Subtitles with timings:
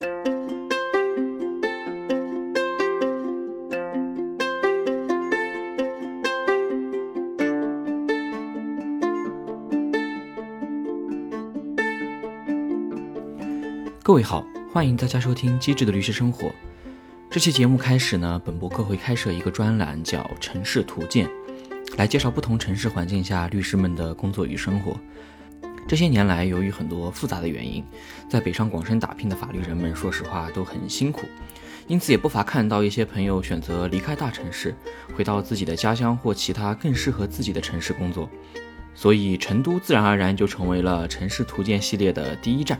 [0.00, 0.06] 各
[14.14, 16.48] 位好，欢迎大家收听《机智的律师生活》。
[17.28, 21.26] 这期节目开始呢，本博客会开设一个专栏，叫《城市图鉴》，
[21.96, 24.96] 来介绍不同城市环境下律师们的工作与生活。
[25.88, 27.82] 这些年来，由于很多复杂的原因，
[28.28, 31.26] 在北上广深打拼的法律人们，说实话都很辛苦，
[31.86, 34.74] 因此也不乏看到一些朋友选择离开大城市，
[35.16, 38.28] 回到自己的家乡或其他更适合自己的城市工作。
[38.94, 42.78] 所以，成都自然而然就成为了《城市图鉴》系列的第一站。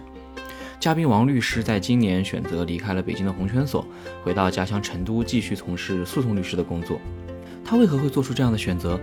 [0.78, 3.86] 嘉宾王律师在今年选择离开了北京的红圈所，
[4.22, 7.00] 回到家乡成都继续从事诉讼律师的工作。
[7.64, 9.00] 他为何会做出这样的选择？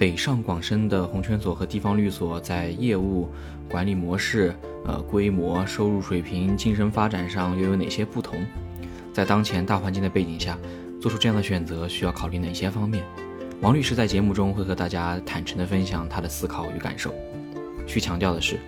[0.00, 3.28] 北上广深的红圈所和地方律所在业务
[3.68, 8.42] 管理模式、呃规模、收入水平、晋升发展上又有哪些不同？
[9.12, 10.56] 在当前大环境的背景下，
[11.02, 13.04] 做出这样的选择需要考虑哪些方面？
[13.60, 17.12] 王律师在节目中会和大家坦诚地分享他的思考与感受。
[17.86, 18.58] 需强调的是。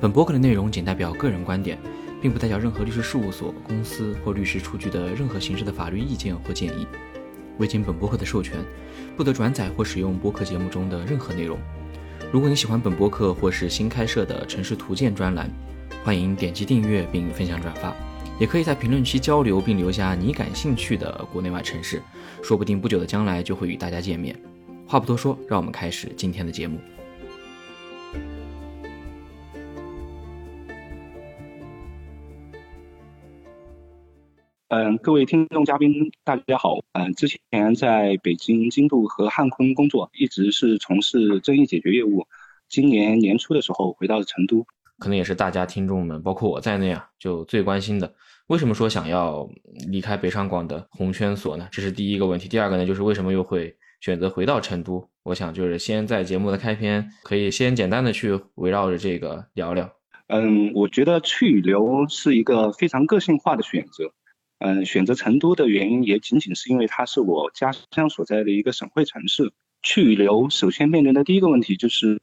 [0.00, 1.78] 本博客的内容仅代表个人观点，
[2.20, 6.88] 并不代表任何律师事务所、公司或律师出具的任何形式的法律意见或建议。
[7.58, 8.58] 未经本博客的授权，
[9.16, 11.58] 不得转载或使用播客节目中的任何内容。
[12.32, 15.50] 如果你喜欢本博客或是新开设的城市图鉴专栏，
[16.02, 17.94] 欢迎点击订阅并分享转发。
[18.40, 22.02] 也可以在评论区交流，并留下你感兴趣的国内外城市，
[22.42, 24.34] 说不定不久的将来就会与大家见面。
[24.86, 26.78] 话不多说，让我们开始今天的节目。
[34.74, 36.78] 嗯，各位听众嘉宾，大家好。
[36.92, 42.26] 嗯，之前在北京京度和汉昆工作，一直是从事争议解决业务。
[42.70, 44.64] 今年年初的时候回到了成都，
[44.98, 48.14] 可能也是大家听众们，包括我在内啊，就最关心的，
[48.46, 49.46] 为什么说想要
[49.90, 51.68] 离开北上广的红圈所呢？
[51.70, 52.48] 这是第一个问题。
[52.48, 55.06] 第二个呢，就是为什么又会选择回到成都？
[55.22, 59.92] 我想就是先在节目的开篇，可以先简单的去围绕着这个聊聊。
[60.28, 64.10] 嗯，我觉得去与留是一个非常个性化的选择。
[64.64, 69.52] 嗯，选择成都的原因也仅仅是因为它是我家乡所在的一个省会城市。
[69.82, 72.16] 去留，首先面临的第一个问题就是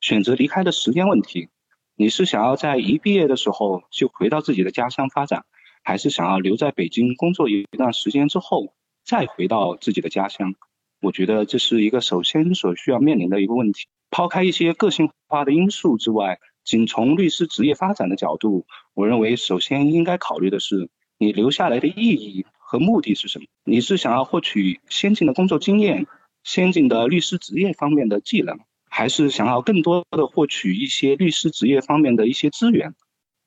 [0.00, 1.48] 选择离开的时间问题。
[1.96, 5.44] 你是想要在一毕业的时候就回到自己的家乡发展，
[5.82, 8.72] 还是想要留在北京工作一段时间之后
[9.04, 10.54] 再回到自己的家乡？
[11.00, 13.88] 我觉得这是一个首先所需要面临的一个问题。
[14.08, 20.88] 抛开一些个性化的因素之外，仅从律师职业发展的角度，我认为首先应该考虑的是。
[21.22, 23.44] 你留下来的意义和目的是什么？
[23.62, 26.08] 你是想要获取先进的工作经验、
[26.42, 28.58] 先进的律师职业方面的技能，
[28.90, 32.92] 还是想要更多的获取一些律师职业方面的一些资源？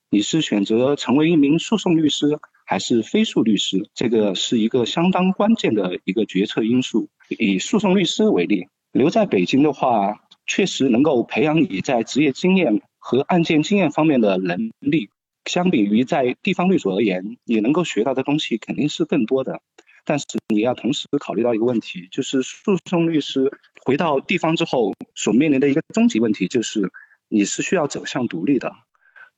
[0.09, 3.89] 你是选择成为一名诉讼律师还是非诉律师？
[3.93, 7.09] 这个是一个相当关键的一个决策因素。
[7.27, 15.09] 以诉讼律师为例，留在北京的话，确实能够培养你在职业经验和案件经验方面的能力。
[15.45, 19.61] 相比于在地方律所而言，你能够学到的东西肯定是更多的。
[20.03, 23.51] 但是你要同时考虑到一个问题，就是诉讼律师
[23.83, 26.91] 回到地方之后所面临的一个终极问题，就是
[27.27, 28.71] 你是需要走向独立的。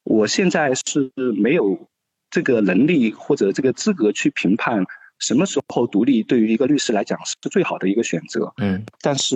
[0.04, 1.88] 我现在是没有
[2.30, 4.84] 这个能力或者这个资格去评判
[5.20, 8.54] 什么时候独立对于一个律师来讲是最好的一个选择。
[8.58, 9.36] 嗯，但是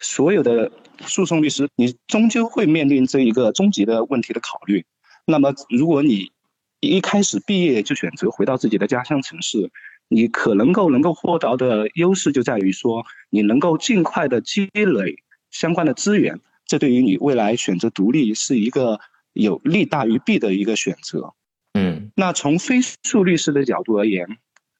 [0.00, 0.70] 所有的
[1.00, 4.84] 诉讼律师，你终究会面临这一个终极的问题的考虑。
[5.30, 6.32] 那么，如果你
[6.80, 9.70] 一开始毕业就选择回到自己的家乡城市，
[10.08, 19.00] 你可能够能够获得的优势就在于说，你能够尽快的积累相关的资源，这对于你未来选择独立是一个
[19.34, 21.34] 有利大于弊的一个选择。
[21.74, 24.38] 嗯，那从非诉律师的角度而言，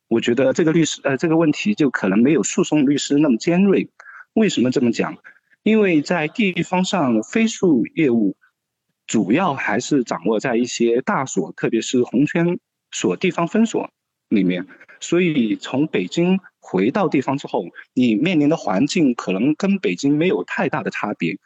[0.08, 3.90] 我觉得这个律师呃这个问题就可能没有诉讼律师那么尖锐。
[4.32, 5.18] 为什么这么讲？
[5.62, 8.34] 因为在地方上非诉业务。
[9.08, 12.60] 主要还是掌握在一些大所，特别是红圈
[12.92, 13.90] 所地方分所
[14.28, 14.66] 里面。
[15.00, 21.38] 所以从北京回到地方之后，你面临的环境可能跟北京没有太大的差别。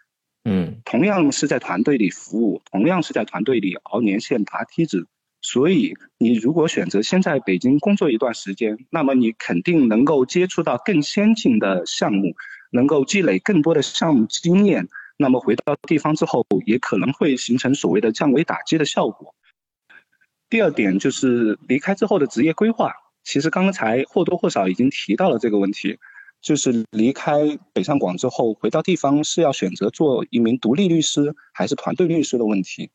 [0.44, 5.06] 嗯，同样是在团队里服务，同样是在团队里熬年限、爬梯子。
[5.40, 12.34] 所以你如果选择先在北京工作一段时间，那么你肯定能够接触到更先进的项目，
[12.72, 14.88] 能够积累更多的项目经验。
[15.22, 19.34] 那么回到地方之后，也可能会形成所谓的降维打击的效果。
[20.50, 22.92] 第二点就是离开之后的职业规划，
[23.24, 25.98] 其实刚才或多或少已经提到了这个问题，
[26.42, 32.90] 就是离开北上广之后回到地方是要选择做一名独立律师还是团队律师的问题。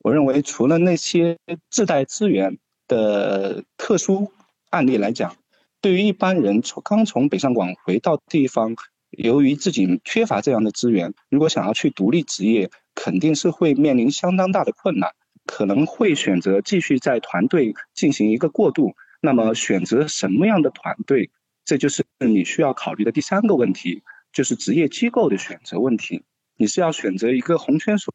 [0.00, 1.38] 我认为除了那些
[1.70, 4.30] 自带资源的特殊
[4.70, 5.34] 案例来讲，
[5.80, 8.76] 对于一般人从刚从北上广回到地方，
[9.16, 15.12] 由于自己缺乏这样的资源，如果想要去独立职业，肯定是会面临相当大的困难，
[15.46, 18.94] 可能会选择继续在团队进行一个过渡。
[19.20, 21.30] 那么选择什么样的团队，
[21.64, 24.02] 这就是你需要考虑的第三个问题，
[24.32, 26.22] 就是职业机构的选择问题。
[26.56, 28.12] 你是要选择一个红圈所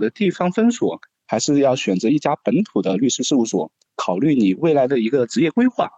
[0.00, 3.72] 的地方分所，还是要选择一家本土的律师事务所？
[3.96, 5.90] 考虑你未来的一个职业规划。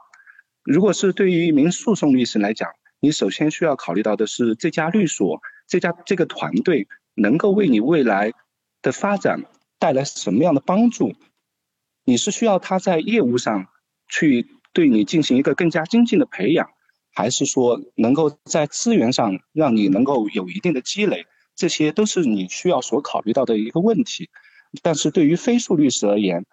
[0.63, 2.71] 如果是对于一名诉讼律师来讲，
[3.05, 8.33] 你首先需要考虑到的是这家律所、这家这个团队能够为你未来
[8.81, 9.43] 的发展
[9.81, 11.13] 带来什么样的帮助。
[12.05, 13.67] 你是需要他在业务上
[14.09, 16.71] 去对你进行一个更加精进的培养，
[17.13, 21.27] 还是说能够在资源上让你能够有一定的积累？
[21.57, 24.31] 这些都是你需要所考虑到的一个问题。
[24.81, 26.47] 但是对于非诉律师而言，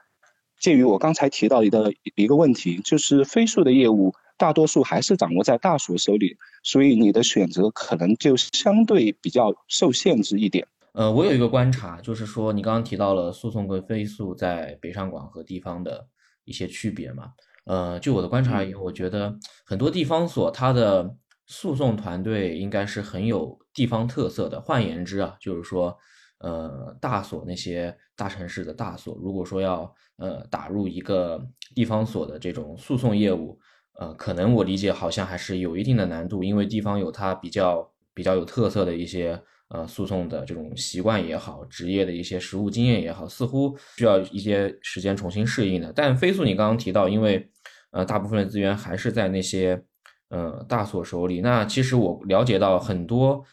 [0.59, 10.67] 鉴于我刚才提到的一个问题，就是飞速的业务大多数还是掌握在大所手里，所以你的选择可能就相对比较受限制一点。
[10.93, 16.07] 呃，我有一个观察，就是说你刚刚提到了诉讼跟非诉在北上广和地方的
[16.45, 17.33] 一些区别嘛？
[17.65, 21.15] 呃，就我的观察而言，我觉得很多地方所它的
[21.45, 24.59] 诉讼团队应该是很有地方特色的。
[24.59, 25.95] 换言之啊，就是说。
[26.41, 31.45] 呃，大所那些大城市的大所，如果说要呃打入一个
[31.75, 33.59] 地方所的这种诉讼业务，
[33.99, 45.91] 呃，可能我理解好像还是有一定的难度，因为地方有它比较比较有特色的一些呃诉讼的这种习惯也好，职业的一些实务经验也好，似乎需要一些时间重新适应的。
[45.93, 47.49] 但飞速你刚刚提到，因为
[47.91, 49.83] 呃大部分的资源还是在那些
[50.29, 53.45] 呃大所手里，那其实我了解到很多。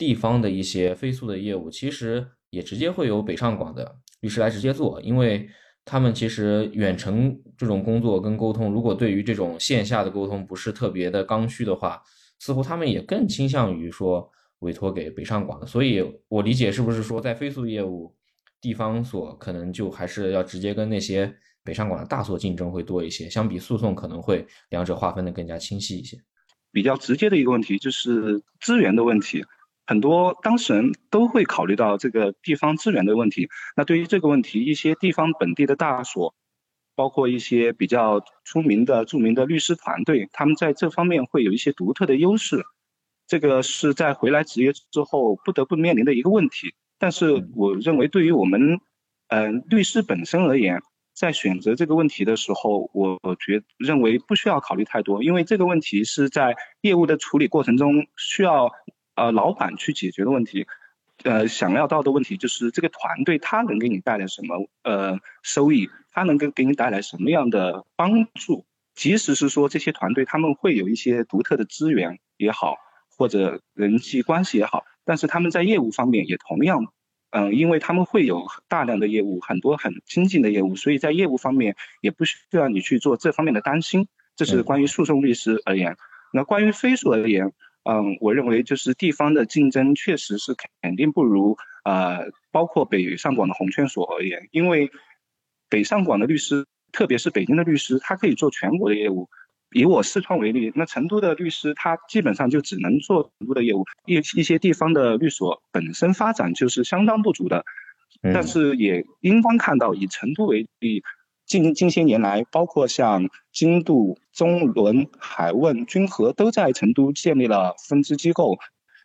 [0.00, 5.46] 地方的一些飞速的业务，其实也直接会有北上广的律师来直接做，因为
[5.84, 12.02] 他们其实远程这种工作跟沟通，如果对于这种线下的沟通不是特别的刚需的话，
[12.38, 14.30] 似乎他们也更倾向于说
[14.60, 15.66] 委托给北上广的。
[15.66, 18.14] 所以我理解是不是说在飞速业务，
[18.60, 21.34] 地方所可能就还是要直接跟那些
[21.64, 26.16] 北上广的大所竞争会多一些，相比诉讼可能会两者划分的更加清晰一些。
[26.70, 29.44] 比较直接的一个问题就是资源的问题。
[29.90, 33.48] 很多当事人都会考虑到这个地方资源的问题。
[33.76, 36.32] 那对于这个问题，一些地方本地的大所，
[36.94, 42.62] 包括一些比较出名的著名的律师团队，他们在这方面会有一些独特的优势。
[43.26, 46.72] 这个是在回来职业之后不得不面临的一个问题。
[46.96, 48.78] 但是我认为，对于我们，
[49.26, 50.80] 嗯，律师本身而言，
[51.16, 58.70] 在选择这个问题的时候，我觉认为不需要考虑太多，因为这个问题是在业务的处理过程中需要。
[59.20, 60.66] 呃，老板去解决的问题，
[61.24, 68.64] 呃，想要到的问题就是这个团队他能给你带来什么呃收益，他能给给你带来什么样的帮助？
[68.94, 72.76] 即使是说这些团队他们会有一些独特的资源也好，
[73.14, 76.86] 或者人际关系也好，但是他们在业务方面也同样，
[77.28, 84.08] 嗯，因为他们会有大量的业务，很多很精进的业务，所以在业务方面也不需要你去做这方面的担心。
[84.34, 85.98] 这是关于诉讼律师而言。
[86.32, 87.52] 那关于非诉而言。
[87.84, 94.90] 嗯，我认为就是地方的竞争确实是肯定不如呃，包括北上广的红圈所而言，因为
[95.68, 99.28] 北上广的律师，特别是北京的律师，他可以做全国的业务。
[99.72, 107.64] 以我四川为例，那成都的律师他基本上就只能做成都的业务，一一些地方的律所本身发展就是相当不足的。
[108.22, 111.02] 但是也应当看到，以成都为例。
[111.46, 118.56] 近近些年来，包括像金度、中伦、海问、君和都在成都建立了分支机构，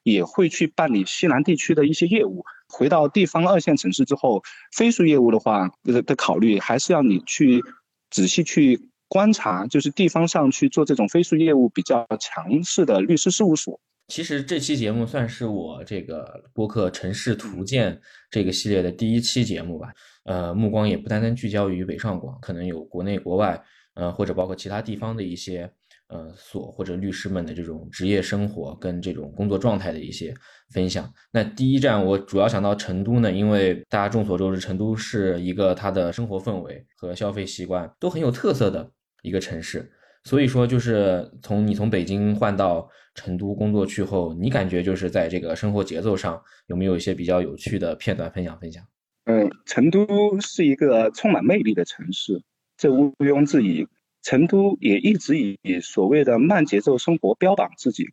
[0.04, 2.46] 也会去办理西南地区的一些业务。
[2.70, 7.62] 回到地方二线城市之后，飞速业务的话的的考虑，还是要你去
[8.10, 13.78] 仔细去观察，就是地方上去做这种飞速业务比较强势的律师事务所。
[14.08, 17.94] 其实这期节目算是我这个播客《城市图鉴》
[18.30, 19.90] 这个系列的第一期节目吧。
[20.24, 23.62] 呃，目光也不单单聚焦于北上广，可能有国内国外，
[23.96, 25.70] 呃，或者包括其他地方的一些
[26.08, 30.34] 呃所或者律师们的这种职业生活跟这种工作状态的一些
[30.72, 31.12] 分享。
[31.32, 38.92] 那第一站我主要想到成都呢，因为大家众所周知，成都是一个它的生活氛围和消费习惯都很有特色的
[39.24, 39.92] 一个城市。
[40.26, 48.84] 所以说，就是从你从北京换到成都工作去后，你感觉就是在这个生活节奏上有没有一些比较有趣的片段分享分享？
[49.26, 50.06] 嗯，成都
[50.42, 52.42] 是一个充满魅力的城市，
[52.78, 53.88] 这毋庸置疑。
[54.22, 58.10] 成都也一直以所谓的慢节奏生活标榜自己，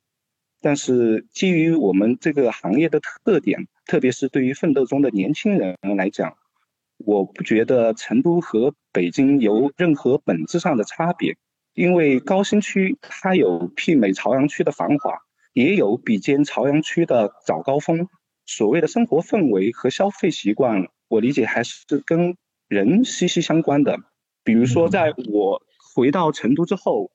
[0.61, 6.37] 但是基于我们这个行业的特点，特别是对于奋斗中的年轻人来讲，
[6.99, 11.35] 我不觉得成都和北京有任何本质上的差别，
[11.73, 15.17] 因为高新区它有媲美朝阳区的繁华，
[15.55, 18.07] 也有比肩朝阳区的早高峰。
[18.45, 22.37] 所谓的生活氛围和消费习惯，我理解还是跟
[22.69, 23.99] 人息息相关的。
[24.45, 25.63] 比如说，在我
[25.95, 27.11] 回到成都之后，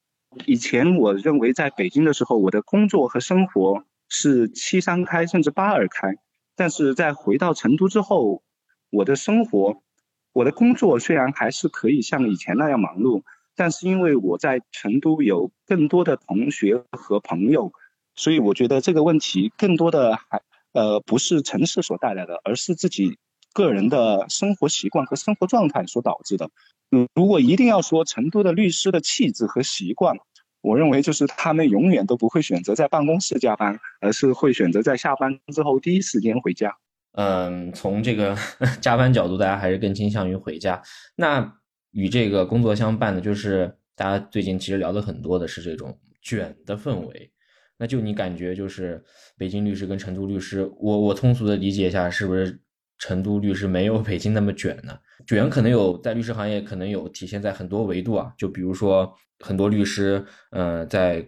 [0.45, 6.15] 以前我认为在北京的时候，我的工作和生活是七三开甚至八二开，
[6.55, 8.43] 但是在回到成都之后，
[8.89, 9.81] 我的生活，
[10.31, 13.23] 我的工作虽然还是可以像以前那样忙碌，
[13.55, 17.71] 但是因为我在成都有更多的同学和朋友，
[18.15, 20.41] 所以我觉得这个问题更多的还
[20.71, 23.17] 呃不是城市所带来的，而是自己
[23.53, 26.49] 个人的生活习惯和生活状态所导致的。
[26.91, 30.15] 嗯，如果一定要说成都的律师的气质和习惯，
[30.61, 36.73] 我认为就是他们永远都不会选择在办公室加班，而是会选择在下班之后第一时间回家。
[37.13, 38.37] 嗯，从这个
[38.79, 40.81] 加班角度，大家还是更倾向于回家。
[41.15, 41.53] 那
[41.91, 47.31] 与这个工作相伴的，就是大家最近其实聊的很多的是这种卷的氛围。
[47.77, 49.03] 那就你感觉，就是
[49.37, 52.61] 北京律师跟成都律师，我我通俗的理解一下，是不是？
[52.99, 61.25] 成都律师没有北京那么卷呢，卷可能有在律师行业可能有体现在很多维度啊，就比如说很多律师，嗯，在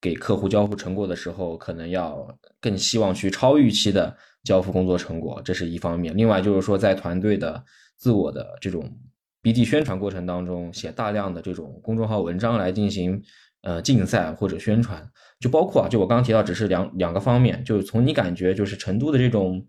[0.00, 2.26] 给客户交付成果的时候，可能要
[2.60, 6.16] 更希望去超预期的交付工作成果，这是一方面。
[6.16, 7.64] 另外就是说，在团队的
[7.96, 8.88] 自我的这种
[9.42, 13.20] BD 宣传过程当中，写大量的这种公众号文章来进行
[13.62, 15.04] 呃竞赛或者宣传，
[15.40, 19.66] 就包括啊，就我刚刚提到，只是两两个方面，就是从你感觉就是成都的这种。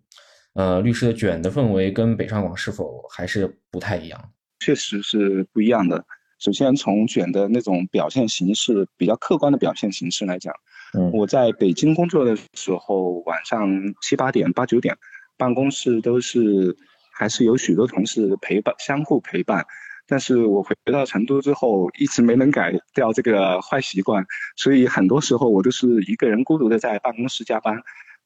[0.53, 4.31] 呃，律师的卷的氛围跟北上广是否还是不太一样？
[4.60, 6.05] 确实是不一样的。
[6.39, 10.53] 首先从卷的那种表现形式，比较客观的表现形式来讲，
[10.98, 13.67] 嗯，我在北京工作的时候，晚上
[14.01, 14.98] 七八点、八九点，
[15.38, 16.75] 办公室都是
[17.12, 19.65] 还是有许多同事陪伴，相互陪伴。
[20.05, 24.25] 但是我回到成都之后，一直没能改掉这个坏习惯，
[24.57, 27.81] 所以很多时候我都是一个人孤独的在办公室加班。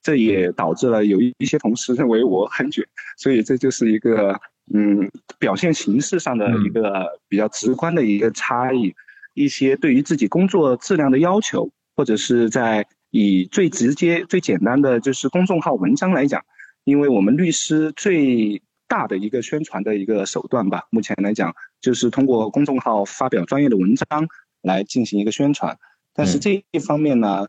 [0.07, 2.81] 这也导致了有一些同事认为我很卷，
[3.17, 4.39] 所以这就是一个
[4.73, 8.95] 嗯表现形式上的一个比较直观的一个差异。
[9.33, 16.41] 一些对于自己工作质量的要求，或者是在以最直接、最简单的就是公众号文章来讲，
[16.85, 24.25] 因为我们律师最大的一个宣传的一个手段吧，目前来讲就是通过公众号发表专业的文章
[24.61, 25.77] 来进行一个宣传。
[26.13, 27.45] 但是这一方面呢？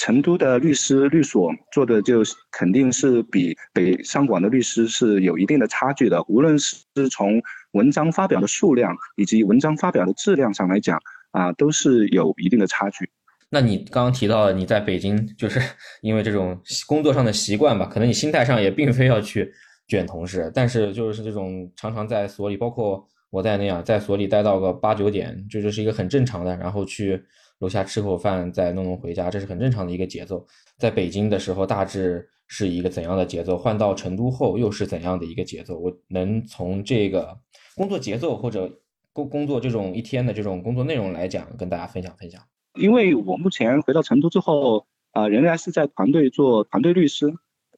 [0.00, 7.38] 成都的律师律所做的就肯定是比北上广的律师是有一定的差距的，无论是从
[7.72, 10.98] 文章发表的数量以及文章发表的质量上来讲，
[11.32, 13.10] 啊，都是有一定的差距。
[13.50, 15.60] 那你刚刚提到了你在北京，就是
[16.00, 19.52] 因为这种工作上的习惯吧，可能你心态上也并非要去
[19.86, 27.22] 卷同事，但是就是这种常常在所里，包括我在那样在所里待到个八九点，这就是一个很正常的，然后去。
[27.60, 30.46] 楼下吃口饭，再弄弄回家，这是很正常的一个节奏。
[30.76, 33.56] 在北京的时候，大致是一个怎样的节奏？
[33.56, 35.78] 换到成都后，又是怎样的一个节奏？
[35.78, 37.38] 我能从这个
[37.76, 38.80] 工作节奏或者
[39.12, 42.42] 工工作这种一天的这种工作内容来讲，跟大家分享分享。
[42.74, 47.34] 因为我目前回到成都之后，啊，仍然是在团队做团队律师，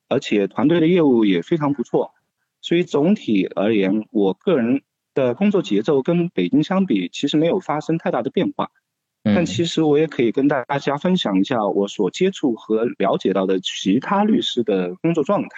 [0.09, 2.13] 而且团队的业务也非常不错，
[2.61, 8.71] 所以总体而言，我个人的工作节奏跟北京相比，其实没有发生太大的变化。
[9.45, 15.49] 其实我也可以跟大家分享一下我所接触和了解到的其他律师的工作状态。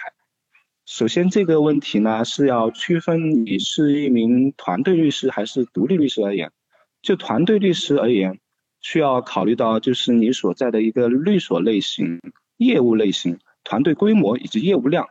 [0.85, 6.51] 首先，这个问题呢是要区分你是一名团队律师还是独立律师而言。
[7.01, 8.39] 就团队律师而言，
[8.81, 12.21] 需要考虑到就是你所在的一个律所类型、
[12.57, 15.07] 业务类型、团队规模以及业务量。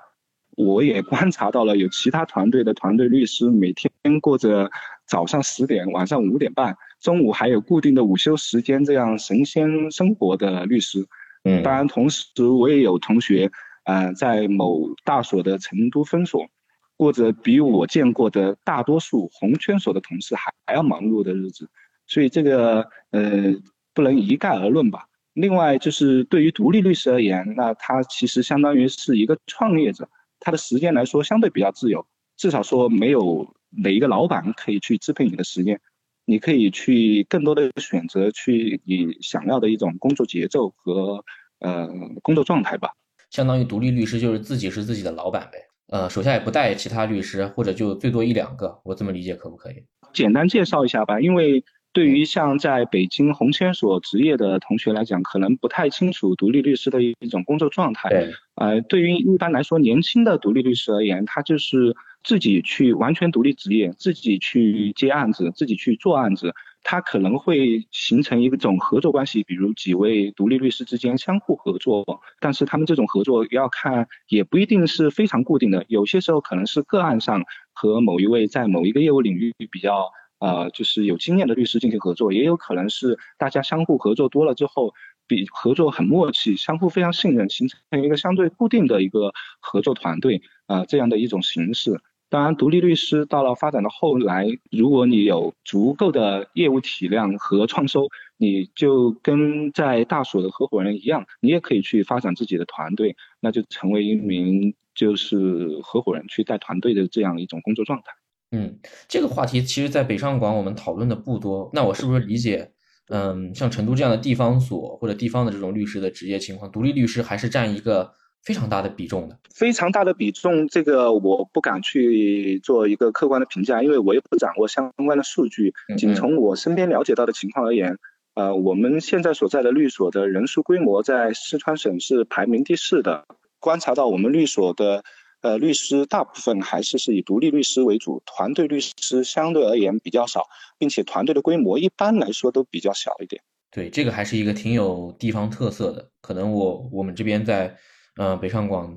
[0.56, 4.70] 我也观察到了有其他团队的团队律师每天过着
[5.04, 6.76] 早上十点、晚上五点半。
[7.04, 11.06] 中午还有固定的午休时间，这样神仙生活的律师，
[11.42, 13.52] 嗯，当然，同时我也有同学，
[13.84, 16.48] 呃，在某大所的成都分所，
[16.96, 21.68] 过着比我见过的大多数红圈所的同事还还要忙碌的日子，
[22.06, 23.54] 所以这个呃
[23.92, 25.06] 不能一概而论吧。
[25.34, 30.08] 另外，就是对于独立律师而言，那他其实相当于是一个创业者，
[30.40, 32.06] 他的时间来说相对比较自由，
[32.38, 35.78] 至少说没有哪一个老板可以去支配你的时间。
[36.24, 41.24] 你可以去更多的选择去你想要的一种工作节奏和
[41.60, 41.88] 呃
[42.22, 42.90] 工作状态吧。
[43.30, 49.84] 相当于独立律师就是自己是自己的老板呗，呃，手下也不带其他律师，或者就最多一两个，我这么理解可不可以？
[50.12, 51.64] 简单介绍一下吧，因为
[51.94, 58.10] 对于像在北京红圈所执业的同学来讲，可能不太清楚独立律师的一种工作状态。
[58.10, 66.52] 对，呃，对于一般来说年轻的独立律师而言，他就是自己去完全独立执业，自己去接案子，自己去做案子。
[66.86, 72.04] 他可能会形成一种合作关系，比如几位独立律师之间相互合作，
[72.40, 84.94] 但是他们这种合作要看，也不一定是非常固定的，有些时候可能是个案上和某一位在某一个业务领域比较呃就是有经验的律师进行合作，也有可能是大家相互合作多了之后，
[85.26, 92.00] 比合作很默契，相互非常信任，形成一个相对固定的一个合作团队啊这样的一种形式。
[92.30, 108.06] 当然，独立律师到了发展的后来，如果你有足够的业务体量和创收，你就跟在大所的合伙人一样，你也可以去发展自己的团队，那就成为一名就是合伙人去带团队的这样一种工作状态。
[108.54, 111.70] 嗯，这个话题其实，在北上广我们讨论的不多。
[111.72, 112.70] 那我是不是理解，
[113.08, 118.12] 嗯，像成都这样的地方所或者地方的这种律师的职业情况，独立律师还是占一个？
[118.46, 125.72] 非常大的比重的，非常大的比重，这个我不敢去做一个客观的评价，因为我也不掌握相关的数据。
[125.96, 127.96] 仅从我身边了解到的情况而言，
[128.34, 133.24] 呃，我们现在所在的律所的人数规模在四川省是排名第四的。
[133.60, 135.04] 观察到我们律所的
[135.44, 140.46] 呃律师大部分还是是以独立律师为主，团队律师相对而言比较少，
[140.78, 143.42] 并且团队的规模一般来说都比较小一点。
[143.70, 146.10] 对，这个还是一个挺有地方特色的。
[146.20, 147.76] 可能我我们这边在。
[148.16, 148.96] 嗯，北上广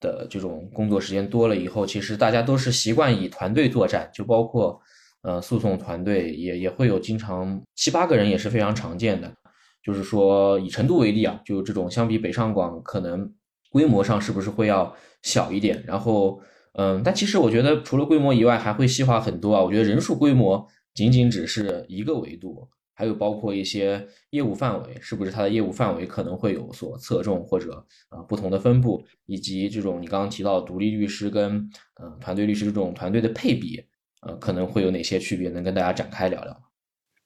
[0.00, 4.78] 的这种工作时间多了以后，其实大家都是习惯以团队作战，就包括
[5.22, 9.34] 呃诉讼团队也也会有经常七八个人也是非常常见的。
[9.82, 13.32] 就是说以成都为例啊，就这种相比北上广可能
[13.70, 15.82] 规模上是不是会要小一点？
[15.86, 19.62] 然后嗯，但其实我觉得除了规模以外，还会细化很多啊。
[19.62, 22.68] 我觉得人数规模仅仅只是一个维度。
[22.92, 33.82] 还有包括一些业务范围，是不是它的业务范围可能会有所侧重，或者啊不同的分布，以及这种你刚刚提到独立律师跟呃团队律师这种团队的配比，
[34.20, 35.48] 呃可能会有哪些区别？
[35.48, 36.54] 能跟大家展开聊聊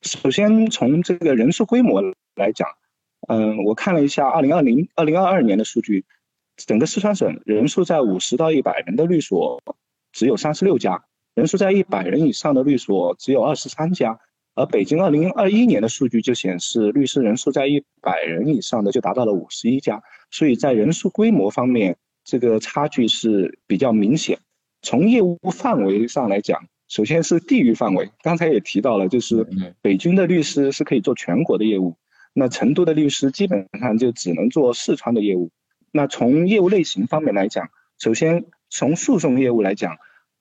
[0.03, 2.01] 首先从这个人数规模
[2.37, 2.69] 来讲，
[3.27, 6.05] 嗯，我看了一下二零二零二零二二年的数据，
[6.57, 9.63] 整个四川省人数在五十到一百人的律所
[10.13, 14.19] 只有三十六家，人数在一百人以上的律所只有二十三家。
[14.57, 24.39] 而北京二零二一年的数据就显示，律师人数在一百人以上的就达到了五十一家，所以在人数规模方面，这个差距是比较明显。
[24.81, 29.45] 从业务范围上来讲，首先是地域范围，刚才也提到了，就是
[29.83, 31.97] 北京的律师是可以做全国的业务，
[32.33, 35.51] 那成都的律师基本上就只能做四川的业务。
[35.95, 39.97] 那从业务类型方面来讲，首先从诉讼业务来讲。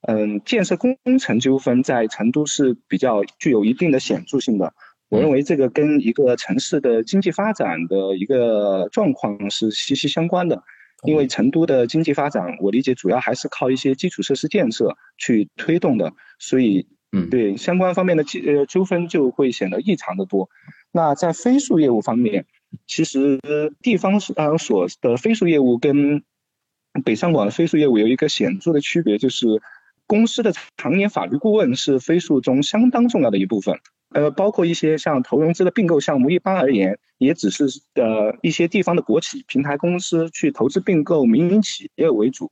[0.06, 4.74] 嗯，建设工程纠纷在成都是比较具有一定的显著性的。
[5.08, 10.64] 我认为这个跟一个城市的经济发展的一个状况是息息相关的。
[11.06, 20.50] 因为成都的经济发展，我理解主要还是靠一些基础设施建设去推动的，所以，嗯，对相关方面的呃纠纷就会显得异常的多。
[20.94, 22.46] 那在非诉业务方面，
[22.88, 23.40] 其实
[23.82, 26.24] 地方呃所的非诉业务跟
[27.04, 29.62] 北上广的非诉业务有一个显著的区别，就是。
[30.06, 37.64] 公司的常年法律顾问是非诉中相当重要的一部分，呃，包括一些像投融资的并购项目，一般而言也只是
[37.96, 42.52] 呃一些地方的国企、平台公司去投资并购民营企业为主，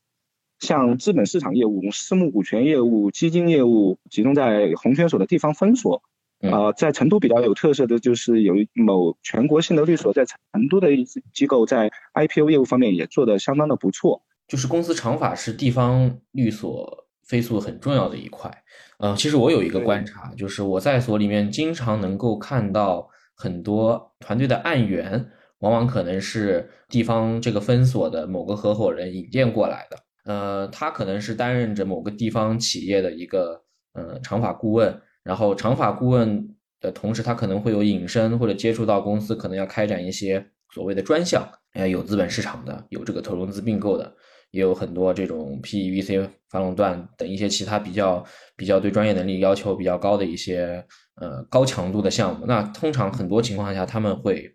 [0.59, 6.01] 像资本市场业务、私募股权业务、基金业务集中在红圈所的地方分所，
[6.49, 10.37] 啊，在成都比较有特色的就是有某全国性的律所在成
[10.69, 17.07] 都的一机构在 IPO 业务方面也做得相当的不错，就是公司长法是地方律所。
[17.23, 18.51] 飞速很重要的一块，
[18.97, 44.15] 呃，其实我有一个观察，就是我在所里面经常能够看到很多团队的案源，往往可能是地方这个分所的某个合伙人引荐过来的，呃，他可能是担任着某个地方企业的一个呃长法顾问，然后长法顾问的同时，他可能会有引申或者接触到公司，可能要开展一些所谓的专项，呃，有资本市场的，有这个投融资并购的。
[44.51, 48.21] 也有很多这种 PE、VC、发垄断等一些其他比较
[48.57, 52.45] 比较对专业能力要求比较高的一些呃高强度的项目。
[52.45, 54.51] 那通常很多情况下他们会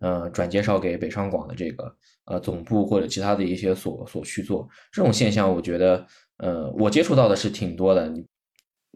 [0.00, 4.68] 呃转介绍给北上广的这个呃总部或者其他的一些所所去做。
[4.92, 6.04] 这种现象，我觉得
[6.36, 8.12] 呃我接触到的是挺多的。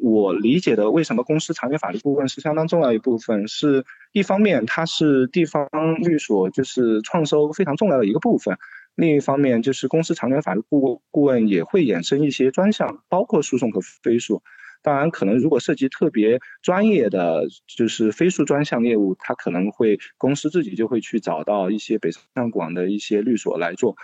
[0.03, 5.69] 我理解的为什么公司长远法律顾问是相当重要一部分，是一方面它是地方
[6.01, 8.59] 律所就是创收非常重要的一个部分。
[8.97, 14.43] 另一方面，就是公司长远法律顾顾问也会衍生一些专项，包括诉讼和非诉。
[14.83, 23.95] 当然，可能如果涉及特别专业的，就是非诉专项业务，他可能会公司自己就会去找到一些北上广的一些律所来做。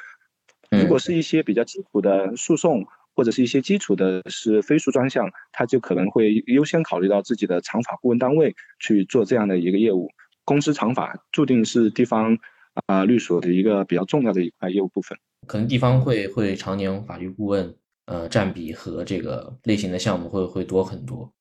[0.70, 2.86] 如果是一些比较基础的诉讼，
[3.18, 10.08] 或者是一些基础的是非诉专项，他就可能会优先考虑到自己的长法顾问单位去做这样的一个业务。
[10.44, 12.38] 公司长法注定是地方
[12.86, 15.18] 啊律所的一个比较重要的一块业务部分。
[15.48, 17.74] 可能地方会会常年法律顾问
[18.06, 21.34] 呃占比和这个类型的项目会会多很多。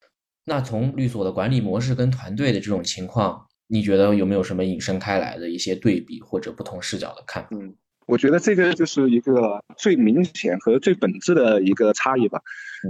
[0.45, 7.49] 那从律所的管理模式跟团队的这种情况，你觉得有没有什么引申开来的一些对比或者不同视角的看法？
[7.51, 7.75] 嗯。
[8.07, 12.41] 我觉得这个就是一个最明显和最本质的一个差异吧，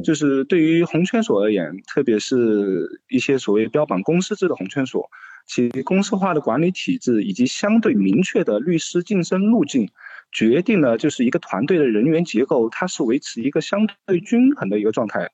[0.03, 5.09] 就是对于红圈所而言，特别是一些所谓标榜公司制的红圈所，
[5.47, 9.89] 其公司化的管理体制以及相对明确的律师晋升路径，
[10.31, 15.31] 决定了就是一个团队的人员结构，它是维持一个相对均衡的一个状态。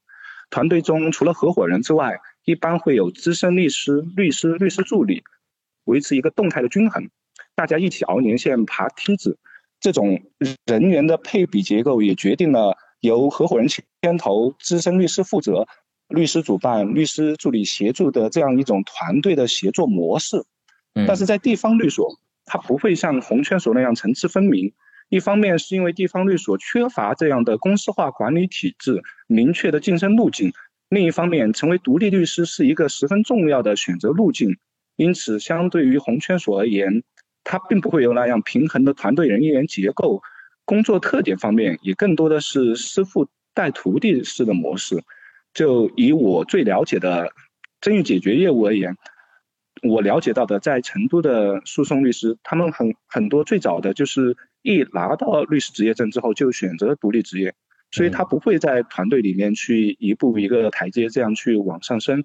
[0.49, 5.23] 团队中除了合伙人之外，一般会有资深律师、律师、律师助理，
[5.83, 7.09] 维持一个动态的均衡，
[7.53, 9.37] 大家一起熬年限、爬梯子。
[9.83, 10.17] 这种
[10.65, 15.67] 人员的配比结构也决定了由合伙人牵头、资深律师负责、
[16.07, 20.45] 律师主办、律师助理协助的这样一种团队的协作模式。
[21.05, 24.71] 但是在地方律所，它不会像红圈所那样层次分明。
[25.09, 30.51] 一方面是因为地方律所缺乏这样的公司化管理体制、明确的晋升路径；
[30.87, 34.55] 另一方面，成为独立律师是一个十分重要的选择路径。
[34.95, 37.03] 因此，相对于红圈所而言，
[37.43, 40.21] 它并不会有那样平衡的团队人员结构，
[40.65, 45.03] 工作特点方面也更多的是师傅带徒弟式的模式。
[45.53, 47.31] 就以我最了解的
[47.79, 48.97] 争议解决业务而言，
[49.83, 57.53] 我了解到的在成都的诉讼律师，他们很很多最早的就是一拿到律师执业证之后就选择独立执业，
[57.91, 62.23] 所以他不会在团队里面去一步一个台阶这样去往上升。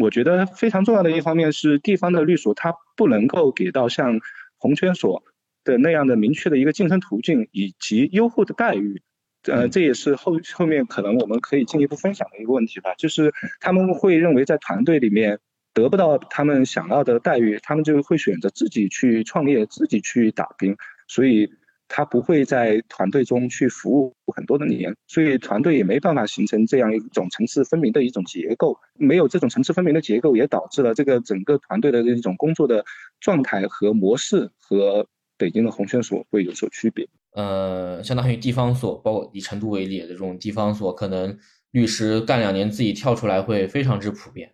[0.00, 4.20] 我觉得非常重要的一方面是地方的律所，它不能够给到像
[4.58, 5.22] 红圈所
[5.64, 9.00] 的那样的明确的一个晋升途径以及优厚的待遇，
[9.44, 12.94] 呃，这也是后后面可能我们可以进一步分享的一个问题吧。
[12.98, 15.38] 就是他们会认为在团队里面
[15.72, 21.50] 得不到他们想要的待遇，他们就会选择自己去创业，自己去打拼，所以。
[21.88, 28.78] 他不会在团队中去服务很多的年，所以团队也没办法形成这样一种层次分明的一种结构。
[28.94, 32.84] 没有这种层次分明的结构，也导致了这个整个团队的这种工作的
[33.20, 35.06] 状态和模式和
[35.38, 37.08] 北京的红圈所会有所区别。
[37.32, 41.36] 呃，相当于地方所，包括以成都为例的这种地方所，可能
[41.70, 44.52] 律师干两年自己跳出来会非常之普遍，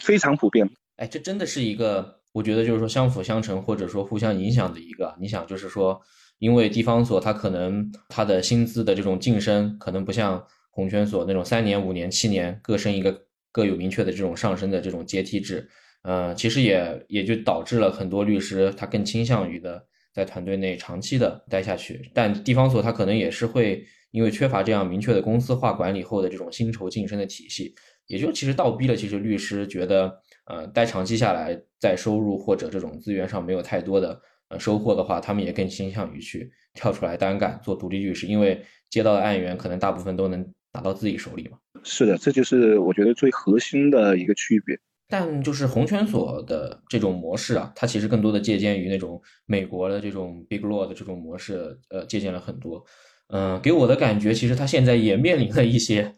[0.00, 0.68] 非常普遍。
[0.96, 5.14] 哎，这真的是一个，我觉得就是说相辅相成或者说互相影响的一个。
[5.20, 6.00] 你想，就是说。
[6.40, 15.68] 因为地方所，它可能它的薪资的这种晋升，可能不像红圈所那种三年、五年、七年各升一个，各有明确的这种上升的这种阶梯制。
[16.02, 22.10] 呃，其实也也就导致了很多律师他更倾向于的在团队内长期的待下去。
[22.14, 27.74] 但地方所它可能也是会因为缺乏这样明确的公司化管理后的这种薪酬晋升的体系，
[28.06, 30.10] 也就其实倒逼了其实律师觉得，
[30.46, 34.18] 呃，待长期下来，在收入或者这种资源上没有太多的。
[34.50, 38.60] 呃，收获的话，他们也更倾向于去跳出来单干做独立律师，因为
[38.90, 41.56] 接到的案源可能大部分都能打到自己手里嘛。
[41.84, 44.78] 是的，这就是我觉得最核心的一个区别。
[45.08, 52.84] 但就是红圈所的这种模式啊，它其实更多的借鉴于那种美国的这种 big law 的这种模式，呃，借鉴了很多。
[53.28, 56.14] 嗯，给我的感觉，其实它现在也面临了一些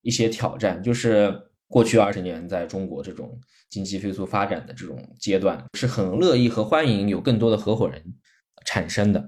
[0.00, 1.38] 一些挑战，就是。
[1.74, 3.36] 过去二十年，在中国这种
[3.68, 8.00] 经济飞速发展的这种阶段，是很乐意和欢迎有更多的合伙人
[8.64, 9.18] 产生的，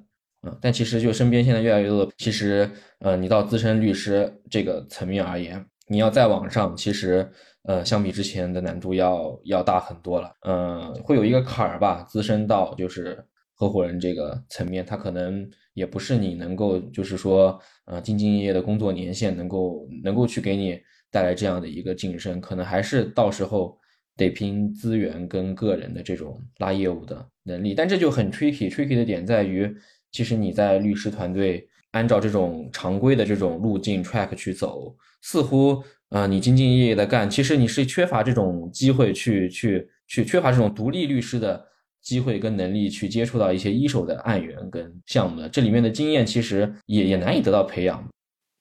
[0.44, 7.28] 嗯，但其实就身边现在越来越多的，其实，呃，你到资深律师这个层面而言，你要再往上，其实，
[7.64, 20.80] 呃，相比之前的难度要要大很多了，嗯，会有一个坎儿吧，资深到就是合伙人这个层面，他可能也不是你能够就是说，呃，兢兢业业的工作年限能够能够去给你。
[21.16, 23.74] 带来这样的一个晋升，可能还是到时候
[24.18, 27.72] 得拼资源跟个人的这种拉业务的能力。
[27.72, 29.74] 但这就很 tricky，tricky 的点在于，
[30.12, 41.64] 其实你在律师团队按照这种常规的这种路径 track 去走，似乎啊你兢兢业业的干，其实你是缺乏这种机会去去去缺乏这种独立律师的
[42.02, 48.07] 机会跟能力去接触到一些一手的案源跟项目的，这里面的经验其实也也难以得到培养。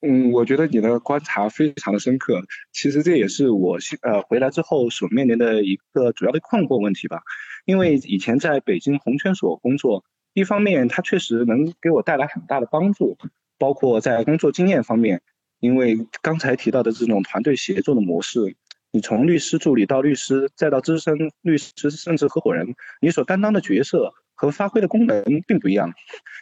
[0.01, 2.41] 嗯，我觉得你的观察非常的深刻。
[2.71, 7.21] 其实这也是我现呃回来之后所面临的一个主要的困惑问题吧。
[7.65, 10.03] 因为以前在北京红圈所工作，
[10.33, 13.17] 一方面它确实能给我带来很大的帮助，
[13.57, 15.23] 包括在工作经验方面，
[15.59, 18.55] 因为刚才提到的这种团队协作的模式，
[18.91, 25.93] 你从律师助理到律师，再到资深律师，甚至合伙人，你所担当的角色和发挥的功能并不一样。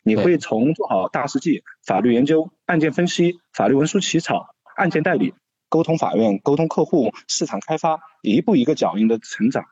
[0.04, 5.34] 你会从做好大事记、法律研究、案件分析、法律文书起草、案件代理、
[5.70, 9.64] 沟通法院、沟通客户、市场开发，一步一个脚印的成长。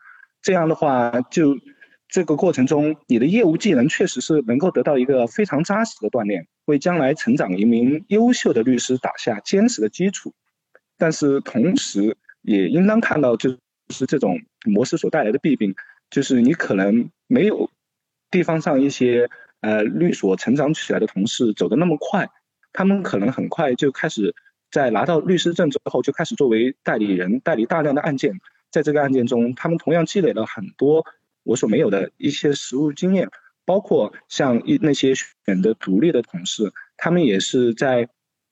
[0.41, 1.57] 这样的话，就
[2.07, 6.47] 这个过程中，你的业务技能确实是能够得到一个非常扎实的锻炼。
[6.65, 10.33] 为将来成长一名优秀的律师打下坚实的基础，
[10.97, 13.57] 但是同时也应当看到，就
[13.89, 15.75] 是这种模式所带来的弊病，
[16.09, 17.69] 就是你可能没有
[18.31, 22.29] 地方上一些呃律所成长起来的同事走得那么快，
[22.73, 24.33] 他们可能很快就开始
[24.71, 28.39] 在拿到律师证之后就开始作为代理人代理大量的案件，
[28.71, 31.05] 在这个案件中，他们同样积累了很多
[31.43, 33.29] 我所没有的一些实务经验。
[33.63, 38.09] 包括像一那些选择独立的同事，他们也是在，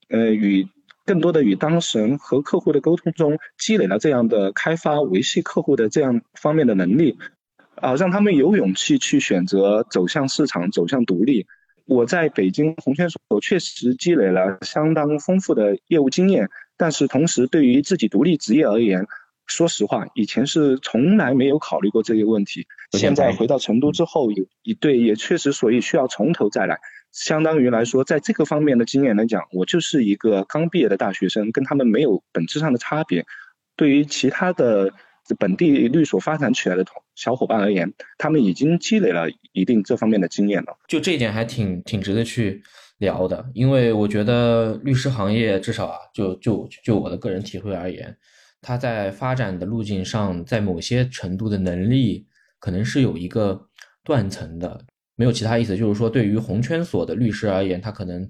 [0.07, 0.67] 呃，与
[1.03, 7.17] 更多的与当事人和客户的沟通中，积累了这样的开发维系客户的这样方面的能力，
[7.81, 11.45] 啊，让他们有勇气去选择走向市场，走向独立。
[11.85, 19.07] 我在北京红圈所确实积累了相当丰富的业务经验，但是同时对于自己独立职业而言，
[19.47, 22.67] 说实话，以前是从来没有考虑过这个问题。
[22.91, 26.79] 现在回到成都之后，有一对也确实，所以需要从头再来。
[27.11, 33.25] 相当于来说，在这个方面的经验来讲，我就是一个刚毕业的大学生，跟他们没有本质上的差别。
[33.75, 34.93] 对于其他的
[35.35, 40.77] 本地律所发展起来的同小伙伴而言，他们已经积累了一定这方面的经验了。
[40.87, 42.61] 就这一点还挺挺值得去
[42.97, 48.15] 聊的，因为我觉得律师行业至少啊，就就就我的个人体会而言。
[48.61, 52.27] 它在发展的路径上，在某些程度的能力
[52.59, 53.69] 可能是有一个
[54.03, 54.81] 断层的，
[55.15, 55.77] 没有其他意思。
[55.77, 58.29] 就是说，对于红圈所的律师而言，他可能，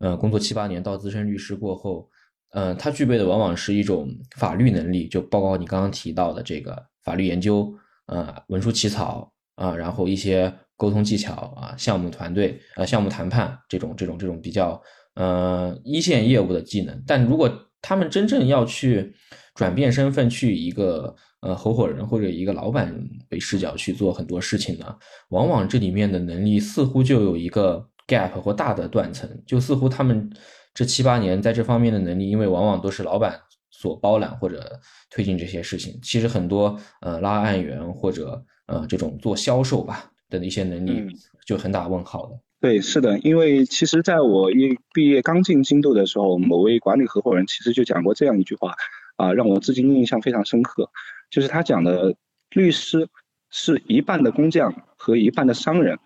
[0.00, 2.06] 呃，工作七八年到资深律师过后，
[2.52, 7.72] 呃，他具备的往往是一种法律能力，就包括你刚刚提到的这个法律研究，
[8.06, 14.80] 呃，文书起草啊，然后一些沟通技巧啊，项目团队，呃，项目谈判这种这种这种比较，
[15.14, 17.02] 呃，一线业务的技能。
[17.06, 19.14] 但如果他们真正要去，
[19.54, 22.94] 转变身份去一个呃合伙人或者一个老板
[23.30, 24.96] 为视角去做很多事情呢，
[25.30, 30.30] 往往这里面的能力似乎就有一个 gap 或大的断层，就似乎他们
[30.74, 34.80] 这七八年在这方面的能力，因为往往都是老板所包揽或者
[35.10, 41.06] 推进这些事情，其实很多呃拉案源或者呃这种做销售吧的一些能力
[41.46, 42.38] 就很打问号的。
[42.60, 48.74] 对，是的，因为其实在我一毕业刚进京都的时候，某位管理合伙人其实就讲过这样一句话。
[49.16, 50.88] 啊，让我至今印象非常深刻，
[51.30, 52.14] 就是他讲的
[52.52, 53.06] 律师
[53.50, 55.98] 是一半的工匠和一半的商人。